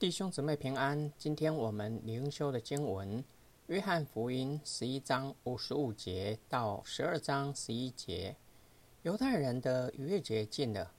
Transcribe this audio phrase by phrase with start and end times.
[0.00, 3.22] 弟兄姊妹平安，今天我们灵修的经文
[3.66, 8.34] 《约翰福音》十一章五十五节到十二章十一节。
[9.02, 10.90] 犹太人的逾越节近了，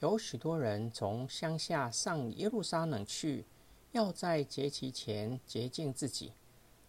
[0.00, 3.46] 有许多人从乡下上耶路撒冷去，
[3.92, 6.34] 要在节期前洁净自己。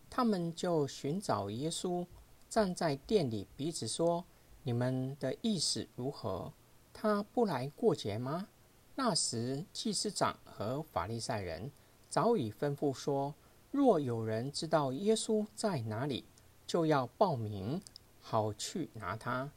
[0.10, 2.06] 他们就寻找耶稣，
[2.50, 4.26] 站在店里，彼此说
[4.64, 6.52] ：“你们的意思如何？
[6.92, 8.50] 他不来过节吗？”
[8.96, 11.72] 那时，祭司长和法利赛人
[12.10, 13.34] 早已吩咐说：
[13.72, 16.26] 若有人知道耶稣在哪里，
[16.68, 17.82] 就要报名，
[18.20, 19.50] 好去拿他。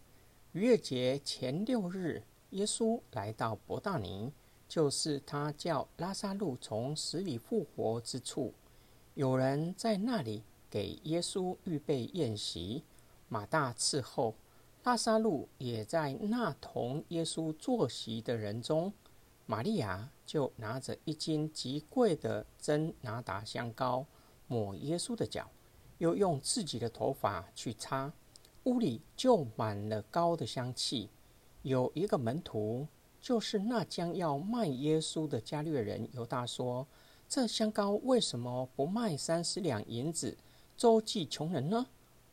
[0.53, 4.33] 逾越节前六日，耶稣来到伯大尼，
[4.69, 8.55] 就是他叫拉萨路从死里复活之处。
[9.15, 12.85] 有人在那里给耶稣预备宴席，
[13.29, 14.35] 马大伺候，
[14.85, 18.93] 拉萨路也在那同耶稣坐席的人中。
[19.47, 24.07] 玛利亚就拿着一斤极贵的真拿达香膏
[24.47, 25.51] 抹耶稣的脚，
[25.99, 28.13] 又用自己的头发去擦，
[28.65, 31.11] 屋里就满了膏的香气。
[31.63, 32.87] 有一个门徒，
[33.21, 36.87] 就是那将要卖耶稣的加略人犹大说
[37.29, 40.37] ：“这香膏为什么不卖三十两银子，
[40.77, 41.87] 周济穷人呢？”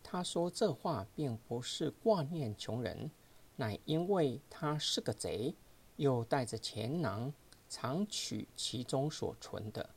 [0.04, 3.12] 他说这话并不是挂念穷人，
[3.58, 5.54] 乃因为他是个贼。
[5.96, 7.32] 又带着钱囊，
[7.70, 9.90] 常取其中所存的。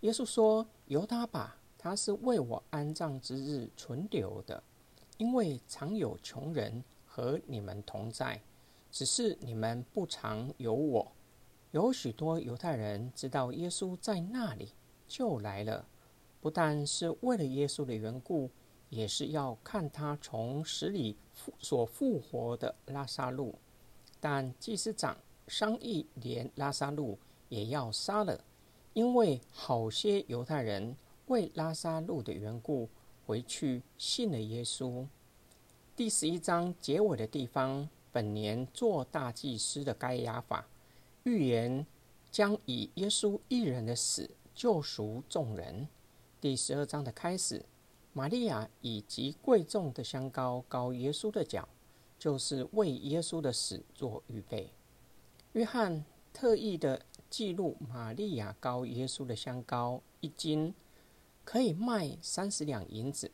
[0.00, 4.62] 耶稣说：“由他吧，他是为我安葬之日存留的，
[5.18, 8.40] 因为常有穷人和你们同在，
[8.90, 11.12] 只是你们不常有我。”
[11.72, 14.72] 有许多犹太人知道耶稣在那里，
[15.06, 15.86] 就来了，
[16.40, 18.50] 不但是为了耶稣的缘故，
[18.88, 23.54] 也是要看他从死里复所复活的拉萨路。
[24.20, 25.16] 但祭司长。
[25.48, 27.18] 商议连拉萨路
[27.48, 28.40] 也要杀了，
[28.92, 30.94] 因为好些犹太人
[31.26, 32.88] 为拉萨路的缘故
[33.26, 35.04] 回去信了耶稣。
[35.96, 40.64] 第十一章结尾的地方，本年做大祭司的该亚法
[41.24, 41.84] 预言
[42.30, 45.88] 将以耶稣一人的死救赎众人。
[46.40, 47.64] 第十二章的开始，
[48.12, 51.68] 玛利亚以极贵重的香膏膏耶稣的脚，
[52.20, 54.70] 就是为耶稣的死做预备。
[55.52, 56.04] 约翰
[56.34, 57.00] 特意的
[57.30, 60.74] 记录，玛利亚膏耶稣的香膏一斤
[61.44, 63.30] 可以卖三十两银子。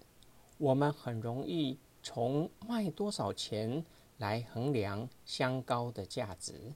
[0.57, 3.85] 我们很容易从卖多少钱
[4.19, 6.73] 来衡量香膏的价值，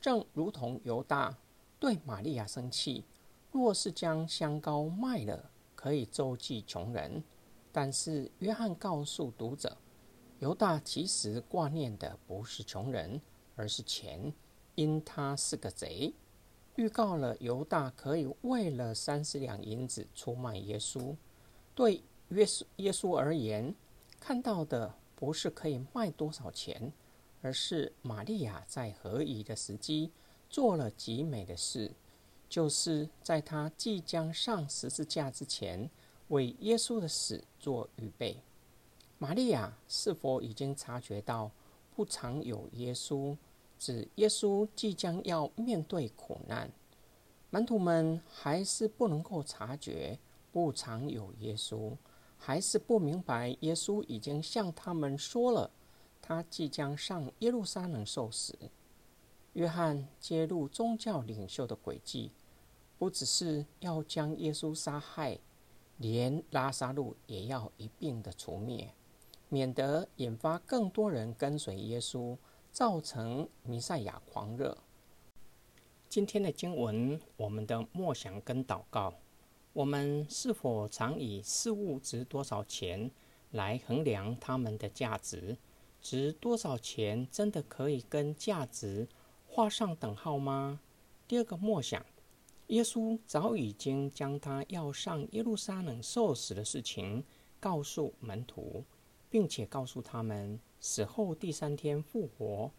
[0.00, 1.36] 正如同犹大
[1.78, 3.04] 对玛利亚生气，
[3.52, 7.22] 若是将香膏卖了，可以周济穷人。
[7.70, 9.76] 但是约翰告诉读者，
[10.42, 13.20] 犹大其实挂念的不是穷人，
[13.54, 14.32] 而是钱。
[14.74, 16.12] 因他是个贼，
[16.74, 21.14] 预告了犹大可以为了三十两银子出卖耶稣。
[21.76, 23.72] 对耶稣耶稣而言，
[24.18, 26.92] 看到的不是可以卖多少钱，
[27.40, 30.10] 而是玛利亚在何以的时机
[30.50, 31.92] 做了极美的事，
[32.48, 35.88] 就是在他即将上十字架之前，
[36.28, 38.38] 为耶稣的死做预备。
[39.22, 41.48] 玛利亚是否已经察觉到
[41.94, 43.36] 不常有耶稣？
[43.78, 46.68] 指耶稣即将要面对苦难，
[47.50, 50.18] 门徒们还是不能够察觉
[50.50, 51.96] 不常有耶稣，
[52.36, 55.70] 还是不明白耶稣已经向他们说了，
[56.20, 58.58] 他即将上耶路撒冷受死。
[59.52, 62.32] 约翰揭露宗教领袖的诡计，
[62.98, 65.38] 不只是要将耶稣杀害，
[65.98, 68.92] 连拉萨路也要一并的除灭，
[69.52, 72.34] 免得引发更多人跟随耶稣。
[72.72, 74.78] 造成弥赛亚狂热。
[76.08, 79.12] 今天的经文，我们的默想跟祷告，
[79.74, 83.10] 我们是否常以事物值多少钱
[83.50, 85.58] 来衡量它们的价值？
[86.00, 89.06] 值多少钱真的可以跟价值
[89.46, 90.80] 画上等号吗？
[91.28, 92.02] 第二个默想，
[92.68, 97.22] 耶稣早已经将他要上耶路撒冷受死的事情
[97.60, 98.82] 告诉门徒。
[99.32, 102.70] 并且告诉他们死后第三天复活。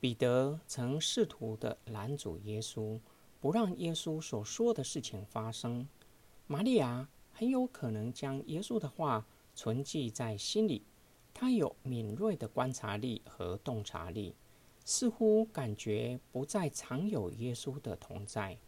[0.00, 2.98] 彼得曾试图的拦阻耶稣，
[3.40, 5.88] 不让耶稣所说的事情发生。
[6.48, 9.24] 玛利亚很有可能将耶稣的话
[9.54, 10.82] 存记在心里。
[11.32, 14.34] 她有敏锐的观察力和洞察力，
[14.84, 18.58] 似乎感觉不再常有耶稣的同在。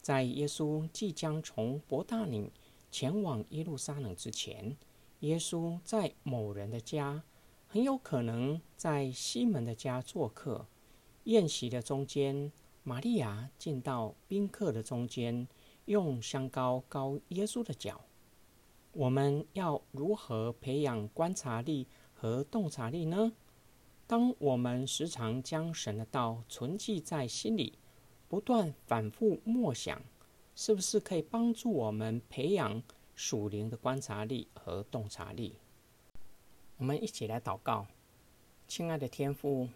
[0.00, 2.48] 在耶稣即将从伯大尼
[2.92, 4.76] 前往耶路撒冷之前。
[5.20, 7.22] 耶稣在某人的家，
[7.66, 10.66] 很有可能在西门的家做客。
[11.24, 12.50] 宴席的中间，
[12.82, 15.46] 玛利亚进到宾客的中间，
[15.84, 18.00] 用香膏膏耶稣的脚。
[18.92, 23.32] 我们要如何培养观察力和洞察力呢？
[24.06, 27.78] 当我们时常将神的道存记在心里，
[28.26, 30.02] 不断反复默想，
[30.56, 32.82] 是不是可以帮助我们培养
[33.22, 35.58] 属灵的观察力和洞察力？
[36.78, 37.86] 我们一起来祷告，
[38.66, 39.68] 亲爱的天父，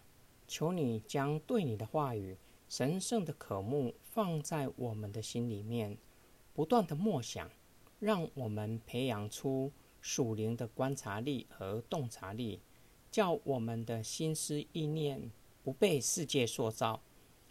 [0.47, 2.35] 求你将对你的话语
[2.67, 5.95] 神圣的渴慕放在我们的心里面，
[6.55, 7.47] 不断的默想。
[7.99, 9.71] 让我们培养出
[10.01, 12.59] 属灵的观察力和洞察力，
[13.11, 15.31] 叫我们的心思意念
[15.63, 16.99] 不被世界塑造，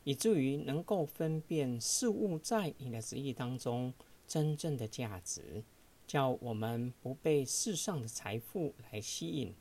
[0.03, 3.95] 以至于能够分辨事物在你的旨意当中
[4.27, 5.63] 真正的价值，
[6.07, 9.55] 叫我们不被世上的财富来吸引，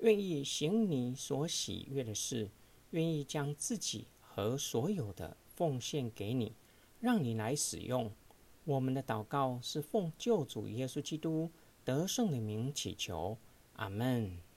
[0.00, 2.50] 愿意行你所喜悦的事，
[2.90, 6.52] 愿意将自己和所有的奉献给你，
[7.00, 8.10] 让你来使用。
[8.64, 11.50] 我们的祷告是奉救主耶稣基督
[11.84, 13.38] 得胜的名祈求，
[13.74, 14.47] 阿门。